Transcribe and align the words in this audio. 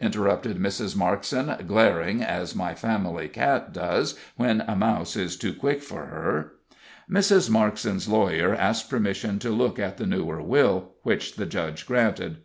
interrupted 0.00 0.58
Mrs. 0.58 0.96
Markson, 0.96 1.64
glaring, 1.64 2.20
as 2.20 2.56
my 2.56 2.74
family 2.74 3.28
cat 3.28 3.72
does 3.72 4.16
when 4.34 4.62
a 4.62 4.74
mouse 4.74 5.14
is 5.14 5.36
too 5.36 5.54
quick 5.54 5.80
for 5.80 6.06
her. 6.06 6.54
Mrs. 7.08 7.48
Markson's 7.48 8.08
lawyer 8.08 8.52
asked 8.52 8.90
permission 8.90 9.38
to 9.38 9.50
look 9.50 9.78
at 9.78 9.96
the 9.96 10.06
newer 10.06 10.42
will, 10.42 10.94
which 11.04 11.36
the 11.36 11.46
judge 11.46 11.86
granted. 11.86 12.38